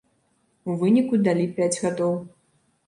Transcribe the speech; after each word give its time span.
У 0.69 0.79
выніку 0.83 1.21
далі 1.29 1.45
пяць 1.61 1.73
гадоў. 1.87 2.21